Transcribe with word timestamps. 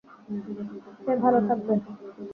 সে 0.97 1.11
ভালো 1.23 1.39
থাকবে। 1.47 1.73